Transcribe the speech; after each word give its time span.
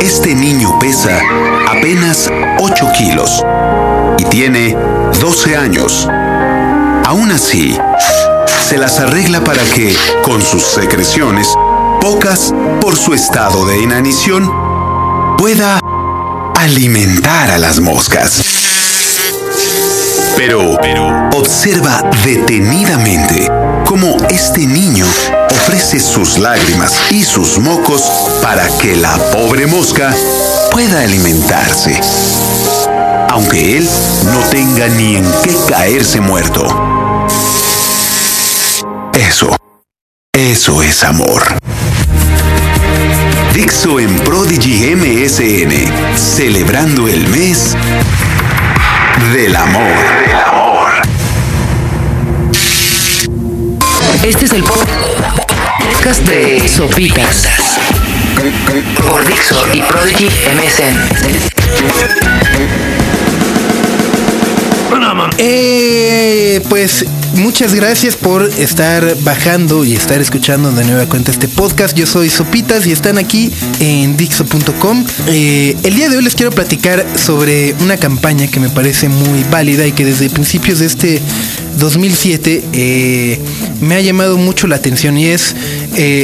Este 0.00 0.34
niño 0.34 0.78
pesa 0.78 1.20
apenas 1.68 2.30
8 2.58 2.88
kilos 2.96 3.44
y 4.18 4.24
tiene 4.24 4.76
12 5.20 5.56
años. 5.56 6.08
Aún 7.04 7.30
así, 7.30 7.76
se 8.66 8.78
las 8.78 8.98
arregla 8.98 9.44
para 9.44 9.62
que, 9.62 9.94
con 10.22 10.42
sus 10.42 10.62
secreciones, 10.62 11.48
pocas 12.00 12.54
por 12.80 12.96
su 12.96 13.12
estado 13.12 13.66
de 13.66 13.78
inanición, 13.82 14.50
pueda 15.36 15.80
alimentar 16.56 17.50
a 17.50 17.58
las 17.58 17.80
moscas. 17.80 18.59
Pero, 20.40 20.78
observa 21.34 22.02
detenidamente 22.24 23.46
cómo 23.84 24.16
este 24.30 24.66
niño 24.66 25.04
ofrece 25.50 26.00
sus 26.00 26.38
lágrimas 26.38 26.98
y 27.10 27.22
sus 27.24 27.58
mocos 27.58 28.00
para 28.42 28.66
que 28.78 28.96
la 28.96 29.18
pobre 29.32 29.66
mosca 29.66 30.14
pueda 30.72 31.02
alimentarse, 31.02 32.00
aunque 33.28 33.76
él 33.76 33.88
no 34.32 34.38
tenga 34.48 34.88
ni 34.88 35.16
en 35.16 35.30
qué 35.44 35.54
caerse 35.68 36.22
muerto. 36.22 37.28
Eso, 39.12 39.54
eso 40.32 40.82
es 40.82 41.04
amor. 41.04 41.42
Dixo 43.52 44.00
en 44.00 44.16
Prodigy 44.20 44.96
MSN, 44.96 46.16
celebrando 46.16 47.08
el 47.08 47.28
mes. 47.28 47.76
Del 49.34 49.54
amor. 49.54 50.29
Este 54.22 54.44
es 54.44 54.52
el 54.52 54.62
podcast 54.62 56.20
de 56.28 56.68
Sopitas 56.68 57.48
por 59.08 59.26
Dixo 59.26 59.66
y 59.72 59.80
Prodigy 59.82 60.28
MSN. 60.54 60.96
Eh, 65.38 66.60
pues 66.68 67.04
muchas 67.34 67.74
gracias 67.74 68.16
por 68.16 68.42
estar 68.42 69.16
bajando 69.22 69.84
y 69.84 69.94
estar 69.94 70.20
escuchando 70.20 70.72
de 70.72 70.84
nueva 70.84 71.06
cuenta 71.06 71.30
este 71.30 71.46
podcast. 71.46 71.96
Yo 71.96 72.06
soy 72.06 72.28
Sopitas 72.28 72.86
y 72.86 72.92
están 72.92 73.16
aquí 73.16 73.52
en 73.78 74.16
Dixo.com. 74.16 75.04
Eh, 75.28 75.76
el 75.84 75.94
día 75.94 76.08
de 76.08 76.16
hoy 76.16 76.24
les 76.24 76.34
quiero 76.34 76.50
platicar 76.50 77.06
sobre 77.16 77.74
una 77.80 77.98
campaña 77.98 78.48
que 78.48 78.58
me 78.58 78.68
parece 78.68 79.08
muy 79.08 79.44
válida 79.50 79.86
y 79.86 79.92
que 79.92 80.04
desde 80.04 80.28
principios 80.28 80.80
de 80.80 80.86
este 80.86 81.22
2007 81.78 82.64
eh, 82.72 83.40
me 83.80 83.94
ha 83.94 84.00
llamado 84.00 84.38
mucho 84.38 84.66
la 84.66 84.76
atención 84.76 85.16
y 85.16 85.26
es, 85.26 85.54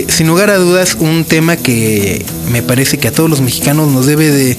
sin 0.09 0.27
lugar 0.27 0.51
a 0.51 0.57
dudas, 0.57 0.97
un 0.99 1.25
tema 1.25 1.57
que 1.57 2.25
me 2.51 2.63
parece 2.63 2.99
que 2.99 3.09
a 3.09 3.13
todos 3.13 3.31
los 3.31 3.41
mexicanos 3.41 3.93
nos 3.93 4.07
debe 4.07 4.31
de 4.31 4.57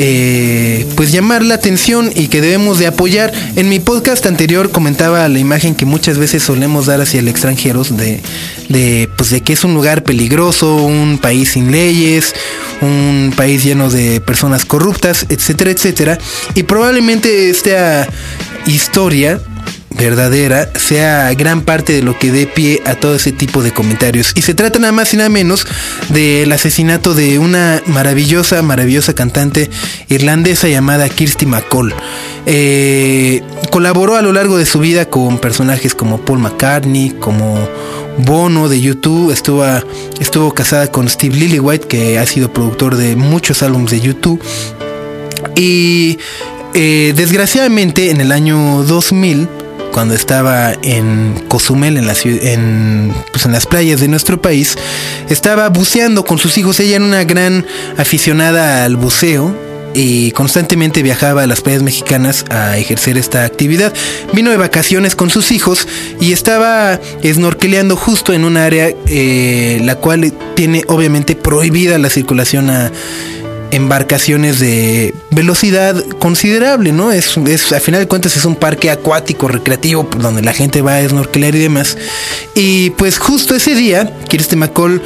eh, 0.00 0.86
pues 0.94 1.10
llamar 1.10 1.42
la 1.42 1.56
atención 1.56 2.10
y 2.14 2.28
que 2.28 2.40
debemos 2.40 2.78
de 2.78 2.86
apoyar. 2.86 3.32
En 3.56 3.68
mi 3.68 3.80
podcast 3.80 4.24
anterior 4.26 4.70
comentaba 4.70 5.28
la 5.28 5.38
imagen 5.40 5.74
que 5.74 5.86
muchas 5.86 6.18
veces 6.18 6.42
solemos 6.42 6.86
dar 6.86 7.00
hacia 7.00 7.18
el 7.18 7.26
extranjero 7.26 7.82
de, 7.82 8.20
de, 8.68 9.10
pues 9.16 9.30
de 9.30 9.40
que 9.40 9.52
es 9.52 9.64
un 9.64 9.74
lugar 9.74 10.04
peligroso, 10.04 10.76
un 10.76 11.18
país 11.18 11.50
sin 11.50 11.72
leyes, 11.72 12.32
un 12.80 13.32
país 13.36 13.64
lleno 13.64 13.90
de 13.90 14.20
personas 14.20 14.64
corruptas, 14.64 15.26
etcétera, 15.28 15.72
etcétera. 15.72 16.18
Y 16.54 16.62
probablemente 16.62 17.50
esta 17.50 18.08
historia 18.66 19.40
verdadera 19.98 20.70
sea 20.78 21.32
gran 21.34 21.62
parte 21.62 21.92
de 21.92 22.02
lo 22.02 22.18
que 22.18 22.30
dé 22.30 22.46
pie 22.46 22.80
a 22.86 22.94
todo 22.94 23.16
ese 23.16 23.32
tipo 23.32 23.62
de 23.62 23.72
comentarios. 23.72 24.32
Y 24.34 24.42
se 24.42 24.54
trata 24.54 24.78
nada 24.78 24.92
más 24.92 25.12
y 25.12 25.16
nada 25.16 25.28
menos 25.28 25.66
del 26.08 26.50
asesinato 26.52 27.14
de 27.14 27.38
una 27.38 27.82
maravillosa, 27.86 28.62
maravillosa 28.62 29.14
cantante 29.14 29.68
irlandesa 30.08 30.68
llamada 30.68 31.08
Kirsty 31.08 31.46
McCall. 31.46 31.94
Eh, 32.46 33.42
colaboró 33.70 34.16
a 34.16 34.22
lo 34.22 34.32
largo 34.32 34.56
de 34.56 34.66
su 34.66 34.78
vida 34.78 35.06
con 35.06 35.38
personajes 35.38 35.94
como 35.94 36.18
Paul 36.18 36.38
McCartney, 36.38 37.10
como 37.10 37.68
Bono 38.18 38.68
de 38.68 38.80
YouTube, 38.80 39.30
estuvo, 39.32 39.64
estuvo 40.18 40.52
casada 40.52 40.90
con 40.90 41.08
Steve 41.08 41.36
Lillywhite, 41.36 41.86
que 41.86 42.18
ha 42.18 42.26
sido 42.26 42.52
productor 42.52 42.96
de 42.96 43.16
muchos 43.16 43.62
álbumes 43.62 43.90
de 43.90 44.00
YouTube. 44.00 44.42
Y 45.54 46.18
eh, 46.74 47.12
desgraciadamente 47.16 48.10
en 48.10 48.20
el 48.20 48.32
año 48.32 48.82
2000, 48.84 49.48
cuando 49.92 50.14
estaba 50.14 50.72
en 50.82 51.44
Cozumel, 51.48 51.96
en, 51.96 52.06
la, 52.06 52.14
en, 52.24 53.12
pues 53.32 53.46
en 53.46 53.52
las 53.52 53.66
playas 53.66 54.00
de 54.00 54.08
nuestro 54.08 54.40
país, 54.40 54.76
estaba 55.28 55.68
buceando 55.68 56.24
con 56.24 56.38
sus 56.38 56.58
hijos. 56.58 56.80
Ella 56.80 56.96
era 56.96 57.04
una 57.04 57.24
gran 57.24 57.66
aficionada 57.96 58.84
al 58.84 58.96
buceo 58.96 59.54
y 59.94 60.30
constantemente 60.32 61.02
viajaba 61.02 61.42
a 61.42 61.46
las 61.46 61.60
playas 61.60 61.82
mexicanas 61.82 62.44
a 62.50 62.78
ejercer 62.78 63.18
esta 63.18 63.44
actividad. 63.44 63.92
Vino 64.32 64.50
de 64.50 64.56
vacaciones 64.56 65.16
con 65.16 65.30
sus 65.30 65.50
hijos 65.50 65.88
y 66.20 66.32
estaba 66.32 67.00
snorkeleando 67.24 67.96
justo 67.96 68.32
en 68.32 68.44
un 68.44 68.56
área 68.56 68.92
eh, 69.06 69.80
la 69.82 69.96
cual 69.96 70.32
tiene 70.54 70.84
obviamente 70.88 71.34
prohibida 71.34 71.98
la 71.98 72.10
circulación 72.10 72.70
a 72.70 72.92
embarcaciones 73.70 74.60
de 74.60 75.14
velocidad 75.30 76.02
considerable, 76.18 76.92
¿no? 76.92 77.12
Es, 77.12 77.36
es, 77.36 77.72
a 77.72 77.80
final 77.80 78.00
de 78.00 78.08
cuentas 78.08 78.36
es 78.36 78.44
un 78.44 78.56
parque 78.56 78.90
acuático 78.90 79.48
recreativo 79.48 80.08
donde 80.18 80.42
la 80.42 80.52
gente 80.52 80.82
va 80.82 80.96
a 80.96 81.08
snorkelar 81.08 81.54
y 81.54 81.60
demás. 81.60 81.96
Y 82.54 82.90
pues 82.90 83.18
justo 83.18 83.54
ese 83.54 83.74
día, 83.74 84.12
Kirsten 84.28 84.60
McCall 84.60 85.02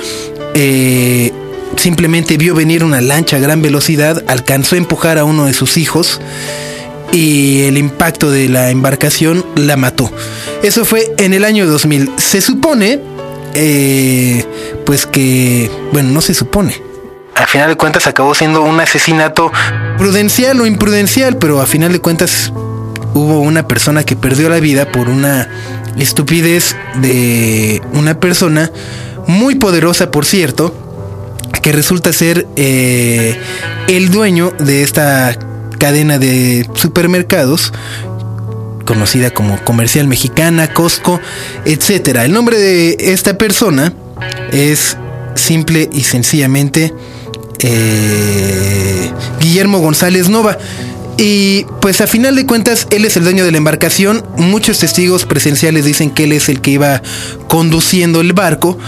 eh, 0.55 1.33
simplemente 1.77 2.37
vio 2.37 2.55
venir 2.55 2.85
una 2.85 3.01
lancha 3.01 3.37
a 3.37 3.41
gran 3.41 3.63
velocidad, 3.63 4.23
alcanzó 4.27 4.77
a 4.77 4.79
empujar 4.79 5.19
a 5.19 5.25
uno 5.25 5.47
de 5.47 5.55
sus 5.55 5.77
hijos 5.77 6.21
y 7.13 7.63
el 7.63 7.77
impacto 7.79 8.31
de 8.31 8.49
la 8.49 8.71
embarcación 8.71 9.45
la 9.57 9.77
mató. 9.77 10.11
Eso 10.63 10.85
fue 10.85 11.13
en 11.19 11.35
el 11.35 11.45
año 11.45 11.67
2000. 11.67 12.13
Se 12.17 12.41
supone, 12.41 13.01
eh, 13.55 14.45
pues 14.87 15.07
que, 15.07 15.71
bueno, 15.93 16.11
no 16.11 16.21
se 16.21 16.35
supone 16.35 16.92
a 17.43 17.47
final 17.47 17.69
de 17.69 17.77
cuentas 17.77 18.07
acabó 18.07 18.35
siendo 18.35 18.63
un 18.63 18.79
asesinato 18.79 19.51
prudencial 19.99 20.61
o 20.61 20.67
imprudencial, 20.67 21.37
pero 21.39 21.61
a 21.61 21.67
final 21.67 21.93
de 21.93 22.01
cuentas 22.01 22.53
hubo 23.15 23.41
una 23.41 23.67
persona 23.67 24.05
que 24.05 24.15
perdió 24.15 24.49
la 24.49 24.61
vida 24.61 24.91
por 24.93 25.09
una 25.09 25.49
estupidez 25.99 26.77
de 27.01 27.83
una 27.95 28.19
persona 28.21 28.71
muy 29.27 29.57
poderosa, 29.57 30.11
por 30.11 30.25
cierto, 30.25 30.73
que 31.63 31.73
resulta 31.73 32.13
ser 32.13 32.47
eh, 32.57 33.39
el 33.89 34.11
dueño 34.11 34.53
de 34.59 34.83
esta 34.83 35.37
cadena 35.79 36.19
de 36.19 36.69
supermercados 36.75 37.73
conocida 38.85 39.31
como 39.31 39.63
Comercial 39.65 40.07
Mexicana, 40.07 40.73
Costco, 40.73 41.21
etcétera. 41.65 42.25
El 42.25 42.33
nombre 42.33 42.59
de 42.59 42.97
esta 42.99 43.37
persona 43.37 43.93
es 44.53 44.97
simple 45.35 45.89
y 45.93 46.03
sencillamente 46.03 46.93
eh, 47.63 49.11
Guillermo 49.41 49.79
González 49.79 50.29
Nova. 50.29 50.59
Y 51.19 51.67
pues 51.81 52.01
a 52.01 52.07
final 52.07 52.35
de 52.37 52.47
cuentas, 52.47 52.87
él 52.91 53.05
es 53.05 53.17
el 53.17 53.25
dueño 53.25 53.45
de 53.45 53.53
la 53.53 53.59
embarcación. 53.59 54.25
Muchos 54.37 54.79
testigos 54.79 55.27
presenciales 55.27 55.85
dicen 55.85 56.11
que 56.11 56.25
él 56.25 56.33
es 56.33 56.49
el 56.49 56.61
que 56.61 56.73
iba 56.73 57.03
conduciendo 57.49 58.21
el 58.21 58.33
barco. 58.33 58.79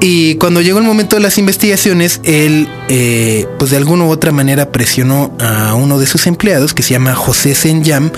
Y 0.00 0.36
cuando 0.36 0.60
llegó 0.60 0.78
el 0.78 0.84
momento 0.84 1.16
de 1.16 1.22
las 1.22 1.38
investigaciones, 1.38 2.20
él, 2.24 2.68
eh, 2.88 3.46
pues 3.58 3.70
de 3.70 3.78
alguna 3.78 4.04
u 4.04 4.10
otra 4.10 4.32
manera 4.32 4.70
presionó 4.70 5.34
a 5.40 5.74
uno 5.74 5.98
de 5.98 6.06
sus 6.06 6.26
empleados, 6.26 6.74
que 6.74 6.82
se 6.82 6.90
llama 6.90 7.14
José 7.14 7.54
Senyam, 7.54 8.10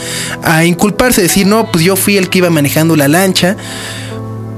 a 0.43 0.65
inculparse, 0.65 1.23
decir, 1.23 1.47
no, 1.47 1.71
pues 1.71 1.85
yo 1.85 1.97
fui 1.97 2.17
el 2.17 2.29
que 2.29 2.39
iba 2.39 2.51
manejando 2.51 2.97
la 2.97 3.09
lancha 3.09 3.57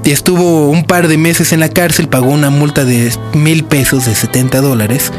estuvo 0.05 0.69
un 0.69 0.83
par 0.83 1.07
de 1.07 1.17
meses 1.17 1.53
en 1.53 1.59
la 1.59 1.69
cárcel, 1.69 2.07
pagó 2.07 2.29
una 2.29 2.49
multa 2.49 2.85
de 2.85 3.11
mil 3.33 3.63
pesos, 3.63 4.05
de 4.05 4.15
70 4.15 4.61
dólares, 4.61 5.11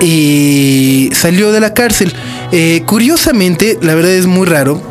y 0.00 1.10
salió 1.12 1.52
de 1.52 1.60
la 1.60 1.74
cárcel. 1.74 2.14
Eh, 2.52 2.82
curiosamente, 2.86 3.78
la 3.82 3.94
verdad 3.94 4.12
es 4.12 4.26
muy 4.26 4.46
raro 4.46 4.82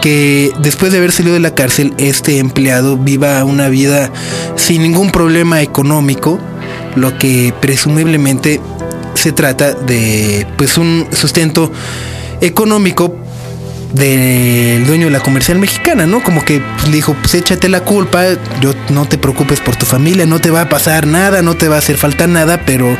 que 0.00 0.52
después 0.60 0.92
de 0.92 0.98
haber 0.98 1.12
salido 1.12 1.34
de 1.34 1.40
la 1.40 1.54
cárcel, 1.54 1.94
este 1.98 2.38
empleado 2.38 2.96
viva 2.96 3.42
una 3.44 3.68
vida 3.68 4.12
sin 4.56 4.82
ningún 4.82 5.10
problema 5.10 5.62
económico, 5.62 6.38
lo 6.94 7.16
que 7.18 7.52
presumiblemente 7.60 8.60
se 9.14 9.32
trata 9.32 9.72
de 9.72 10.46
pues 10.56 10.78
un 10.78 11.06
sustento 11.12 11.72
económico 12.40 13.16
del 13.92 14.86
dueño 14.86 15.06
de 15.06 15.12
la 15.12 15.20
comercial 15.20 15.58
mexicana, 15.58 16.06
¿no? 16.06 16.22
Como 16.22 16.44
que 16.44 16.62
dijo, 16.90 17.14
pues 17.14 17.34
échate 17.34 17.68
la 17.68 17.80
culpa, 17.80 18.24
yo 18.60 18.74
no 18.90 19.06
te 19.06 19.18
preocupes 19.18 19.60
por 19.60 19.76
tu 19.76 19.86
familia, 19.86 20.26
no 20.26 20.40
te 20.40 20.50
va 20.50 20.62
a 20.62 20.68
pasar 20.68 21.06
nada, 21.06 21.42
no 21.42 21.54
te 21.56 21.68
va 21.68 21.76
a 21.76 21.78
hacer 21.78 21.96
falta 21.96 22.26
nada, 22.26 22.62
pero 22.66 22.96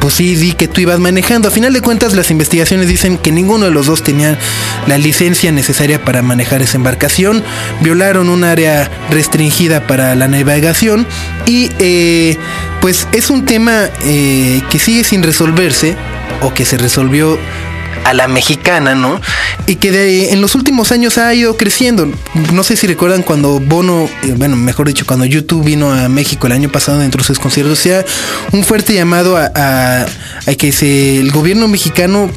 pues 0.00 0.14
sí, 0.14 0.34
di 0.34 0.52
que 0.52 0.68
tú 0.68 0.80
ibas 0.80 0.98
manejando. 0.98 1.48
A 1.48 1.50
final 1.50 1.72
de 1.72 1.80
cuentas, 1.80 2.14
las 2.14 2.30
investigaciones 2.30 2.88
dicen 2.88 3.16
que 3.16 3.32
ninguno 3.32 3.66
de 3.66 3.70
los 3.70 3.86
dos 3.86 4.02
tenía 4.02 4.38
la 4.86 4.98
licencia 4.98 5.52
necesaria 5.52 6.04
para 6.04 6.22
manejar 6.22 6.62
esa 6.62 6.76
embarcación, 6.76 7.42
violaron 7.80 8.28
un 8.28 8.44
área 8.44 8.90
restringida 9.10 9.86
para 9.86 10.14
la 10.14 10.28
navegación 10.28 11.06
y 11.46 11.70
eh, 11.78 12.36
pues 12.80 13.06
es 13.12 13.30
un 13.30 13.44
tema 13.44 13.88
eh, 14.04 14.62
que 14.70 14.78
sigue 14.78 15.04
sin 15.04 15.22
resolverse 15.22 15.96
o 16.42 16.52
que 16.52 16.64
se 16.64 16.76
resolvió 16.76 17.38
a 18.04 18.14
la 18.14 18.28
mexicana, 18.28 18.94
¿no? 18.94 19.20
Y 19.66 19.76
que 19.76 19.90
de, 19.90 20.32
en 20.32 20.40
los 20.40 20.54
últimos 20.54 20.92
años 20.92 21.18
ha 21.18 21.32
ido 21.34 21.56
creciendo. 21.56 22.10
No 22.52 22.62
sé 22.62 22.76
si 22.76 22.86
recuerdan 22.86 23.22
cuando 23.22 23.60
Bono, 23.60 24.08
eh, 24.22 24.34
bueno, 24.36 24.56
mejor 24.56 24.86
dicho, 24.86 25.06
cuando 25.06 25.24
YouTube 25.24 25.64
vino 25.64 25.92
a 25.92 26.08
México 26.08 26.46
el 26.46 26.52
año 26.52 26.70
pasado 26.70 26.98
dentro 26.98 27.22
de 27.22 27.26
sus 27.26 27.38
conciertos, 27.38 27.78
sea 27.78 28.04
un 28.52 28.62
fuerte 28.64 28.94
llamado 28.94 29.36
a, 29.36 29.50
a, 29.54 30.54
que 30.54 30.74
el 31.20 31.30
gobierno 31.30 31.68
mexicano 31.68 32.30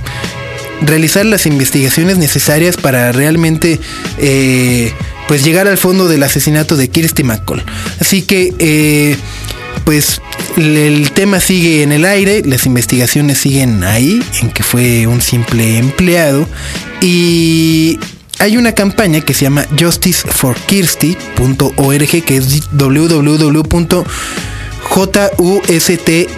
realizar 0.81 1.25
las 1.25 1.45
investigaciones 1.45 2.17
necesarias 2.17 2.77
para 2.77 3.11
realmente 3.11 3.79
eh, 4.19 4.93
pues 5.27 5.43
llegar 5.43 5.67
al 5.67 5.77
fondo 5.77 6.07
del 6.07 6.23
asesinato 6.23 6.77
de 6.77 6.87
Kirsty 6.89 7.23
McCall. 7.23 7.63
Así 7.99 8.21
que 8.21 8.53
eh, 8.59 9.17
pues 9.87 10.21
el 10.57 11.11
tema 11.13 11.39
sigue 11.39 11.81
en 11.81 11.93
el 11.93 12.03
aire, 12.03 12.41
las 12.43 12.65
investigaciones 12.65 13.37
siguen 13.37 13.85
ahí, 13.85 14.21
en 14.41 14.51
que 14.51 14.61
fue 14.61 15.07
un 15.07 15.21
simple 15.21 15.77
empleado 15.77 16.45
y 16.99 17.97
hay 18.37 18.57
una 18.57 18.73
campaña 18.73 19.21
que 19.21 19.33
se 19.33 19.45
llama 19.45 19.65
justiceforkirsty.org 19.79 22.25
que 22.25 22.35
es 22.35 22.69
www.just 22.69 24.09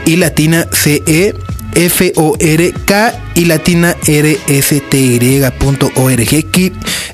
y 0.06 0.16
latina 0.18 0.68
ce 0.72 1.34
f 1.74 2.14
o 2.18 2.38
r 2.40 2.74
k 2.86 3.20
y 3.34 3.46
latina 3.46 3.96
r 4.06 4.40
s 4.48 4.80
t 4.80 5.00
y.org 5.00 6.46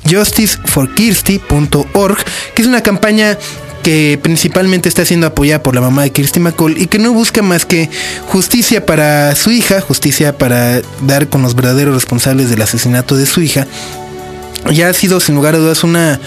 justiceforkirsty.org 0.04 2.18
que 2.54 2.62
es 2.62 2.68
una 2.68 2.84
campaña 2.84 3.38
que 3.86 4.20
principalmente 4.20 4.90
está 4.90 5.06
siendo 5.06 5.28
apoyada 5.28 5.62
por 5.62 5.76
la 5.76 5.82
mamá 5.82 6.02
de 6.02 6.12
Kirsty 6.12 6.40
McCall 6.40 6.76
y 6.82 6.88
que 6.88 6.98
no 6.98 7.14
busca 7.14 7.44
más 7.44 7.68
que 7.68 7.88
justicia 8.30 8.84
para 8.84 9.36
su 9.36 9.52
hija, 9.52 9.80
justicia 9.80 10.36
para 10.36 10.82
dar 11.04 11.30
con 11.30 11.44
los 11.44 11.54
verdaderos 11.54 11.94
responsables 11.94 12.50
del 12.50 12.64
asesinato 12.64 13.16
de 13.16 13.28
su 13.28 13.44
hija. 13.44 13.68
Ya 14.72 14.90
ha 14.90 14.94
sido 14.96 15.20
sin 15.20 15.36
lugar 15.36 15.54
a 15.54 15.60
dudas 15.60 15.84
una 15.84 16.20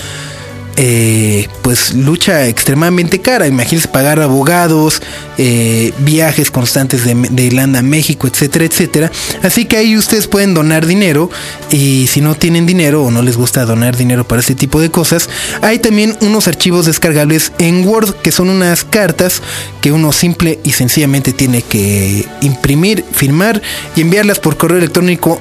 eh, 0.80 1.48
pues 1.62 1.92
lucha 1.92 2.46
extremadamente 2.46 3.20
cara. 3.20 3.48
Imagínense 3.48 3.88
pagar 3.88 4.20
abogados, 4.20 5.02
eh, 5.36 5.92
viajes 5.98 6.52
constantes 6.52 7.04
de, 7.04 7.42
Irlanda 7.42 7.80
a 7.80 7.82
México, 7.82 8.28
etcétera, 8.28 8.64
etcétera. 8.64 9.10
Así 9.42 9.64
que 9.64 9.76
ahí 9.76 9.96
ustedes 9.96 10.28
pueden 10.28 10.54
donar 10.54 10.86
dinero 10.86 11.30
y 11.70 12.06
si 12.06 12.20
no 12.20 12.36
tienen 12.36 12.64
dinero 12.64 13.02
o 13.02 13.10
no 13.10 13.22
les 13.22 13.36
gusta 13.36 13.64
donar 13.64 13.96
dinero 13.96 14.26
para 14.26 14.40
este 14.40 14.54
tipo 14.54 14.80
de 14.80 14.90
cosas, 14.90 15.28
hay 15.62 15.80
también 15.80 16.16
unos 16.20 16.46
archivos 16.46 16.86
descargables 16.86 17.52
en 17.58 17.84
Word 17.84 18.14
que 18.14 18.31
son 18.31 18.48
unas 18.48 18.84
cartas 18.84 19.42
que 19.81 19.90
uno 19.90 20.12
simple 20.12 20.60
y 20.62 20.70
sencillamente 20.70 21.32
tiene 21.32 21.62
que 21.62 22.24
imprimir, 22.42 23.04
firmar 23.12 23.60
y 23.96 24.02
enviarlas 24.02 24.38
por 24.38 24.56
correo 24.56 24.78
electrónico, 24.78 25.40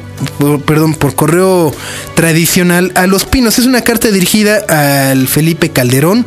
perdón, 0.65 0.95
por 0.95 1.13
correo 1.13 1.71
tradicional 2.15 2.91
a 2.95 3.05
Los 3.05 3.25
Pinos. 3.25 3.59
Es 3.59 3.65
una 3.65 3.81
carta 3.81 4.09
dirigida 4.09 4.63
al 4.67 5.26
Felipe 5.27 5.69
Calderón. 5.69 6.25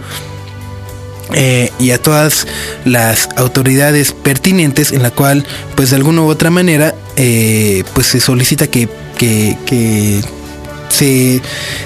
Eh, 1.32 1.70
y 1.79 1.93
a 1.93 2.02
todas 2.02 2.49
las 2.85 3.29
autoridades 3.37 4.12
pertinentes 4.12 4.91
en 4.91 5.05
la 5.05 5.12
cual 5.12 5.47
pues 5.76 5.91
de 5.91 5.97
alguna 5.97 6.23
u 6.23 6.26
otra 6.26 6.50
manera 6.50 6.93
eh, 7.14 7.85
pues 7.94 8.08
se 8.08 8.19
solicita 8.19 8.67
que, 8.67 8.88
se 10.88 11.41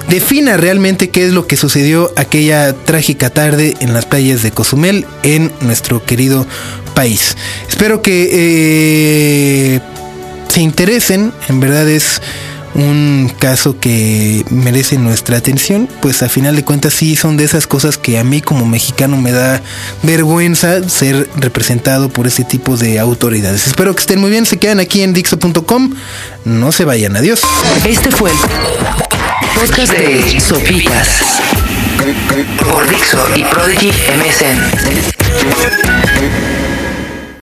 defina 0.09 0.57
realmente 0.57 1.11
qué 1.11 1.27
es 1.27 1.33
lo 1.35 1.47
que 1.47 1.57
sucedió 1.57 2.11
aquella 2.17 2.73
trágica 2.73 3.29
tarde 3.29 3.77
en 3.81 3.93
las 3.93 4.07
playas 4.07 4.43
de 4.43 4.51
Cozumel 4.51 5.05
en 5.23 5.53
nuestro 5.61 6.03
querido 6.03 6.47
país. 6.95 7.37
Espero 7.69 8.01
que 8.01 8.31
eh, 8.33 9.81
se 10.49 10.63
interesen, 10.63 11.35
en 11.49 11.61
verdad 11.61 11.87
es 11.87 12.23
un 12.75 13.33
caso 13.39 13.79
que 13.79 14.45
merece 14.51 14.99
nuestra 14.99 15.37
atención, 15.37 15.89
pues 16.03 16.23
a 16.23 16.29
final 16.29 16.57
de 16.57 16.65
cuentas 16.65 16.95
sí 16.95 17.17
son 17.17 17.37
de 17.37 17.45
esas 17.45 17.67
cosas 17.67 17.99
que 17.99 18.19
a 18.19 18.25
mí 18.25 18.41
como 18.41 18.67
mexicano 18.67 19.17
me 19.17 19.33
da 19.33 19.63
vergüenza 20.03 20.89
ser 20.89 21.29
representado 21.37 22.09
por 22.09 22.27
ese 22.27 22.45
tipo 22.45 22.77
de 22.77 22.99
autoridades. 22.99 23.67
Espero 23.67 23.95
que 23.95 24.01
estén 24.01 24.21
muy 24.21 24.31
bien, 24.31 24.47
se 24.47 24.59
quedan 24.59 24.81
aquí 24.81 25.03
en 25.03 25.13
Dixo.com, 25.13 25.95
no 26.45 26.73
se 26.73 26.85
vayan, 26.85 27.17
adiós. 27.17 27.41
Este 27.87 28.11
fue 28.11 28.31
el 28.31 28.37
podcast 29.61 29.93
de 29.93 30.41
Sopitas 30.41 31.09
por 32.59 32.89
Dixo 32.89 33.25
y 33.37 33.45
Prodigy 33.45 33.89
MSN. 33.89 36.04